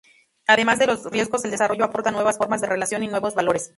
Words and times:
Además 0.47 0.79
de 0.79 0.87
los 0.87 1.05
riesgos, 1.11 1.45
el 1.45 1.51
desarrollo 1.51 1.85
aporta 1.85 2.09
nuevas 2.09 2.39
formas 2.39 2.59
de 2.59 2.65
relación 2.65 3.03
y 3.03 3.07
nuevos 3.07 3.35
valores. 3.35 3.69